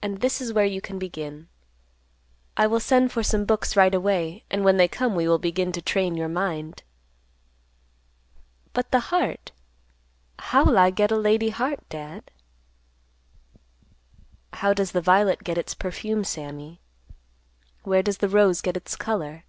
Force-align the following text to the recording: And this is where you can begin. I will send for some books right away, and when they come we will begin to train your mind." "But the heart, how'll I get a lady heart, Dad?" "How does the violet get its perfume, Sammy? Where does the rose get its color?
And 0.00 0.22
this 0.22 0.40
is 0.40 0.54
where 0.54 0.64
you 0.64 0.80
can 0.80 0.98
begin. 0.98 1.48
I 2.56 2.66
will 2.66 2.80
send 2.80 3.12
for 3.12 3.22
some 3.22 3.44
books 3.44 3.76
right 3.76 3.94
away, 3.94 4.42
and 4.50 4.64
when 4.64 4.78
they 4.78 4.88
come 4.88 5.14
we 5.14 5.28
will 5.28 5.36
begin 5.38 5.70
to 5.72 5.82
train 5.82 6.16
your 6.16 6.30
mind." 6.30 6.82
"But 8.72 8.90
the 8.90 9.00
heart, 9.12 9.52
how'll 10.38 10.78
I 10.78 10.88
get 10.88 11.10
a 11.12 11.18
lady 11.18 11.50
heart, 11.50 11.86
Dad?" 11.90 12.30
"How 14.54 14.72
does 14.72 14.92
the 14.92 15.02
violet 15.02 15.44
get 15.44 15.58
its 15.58 15.74
perfume, 15.74 16.24
Sammy? 16.24 16.80
Where 17.82 18.02
does 18.02 18.16
the 18.24 18.30
rose 18.30 18.62
get 18.62 18.78
its 18.78 18.96
color? 18.96 19.44